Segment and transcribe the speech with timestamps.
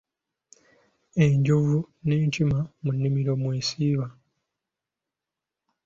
[1.23, 4.07] Enjovu n’enkima mu nnimiro mwe zisiiba.